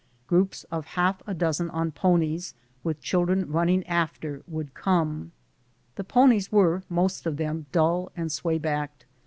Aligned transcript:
Groups 0.25 0.63
of 0.71 0.85
half 0.97 1.21
a 1.27 1.33
dozen 1.35 1.69
on 1.69 1.91
ponies, 1.91 2.55
with 2.83 3.01
chil 3.03 3.25
dren 3.25 3.47
running 3.51 3.85
after, 3.85 4.41
would 4.47 4.73
come. 4.73 5.31
The 5.93 6.03
ponies 6.03 6.51
were, 6.51 6.81
most 6.89 7.27
of 7.27 7.37
them, 7.37 7.67
dull 7.71 8.11
and 8.17 8.31
sway 8.31 8.57
backed. 8.57 9.05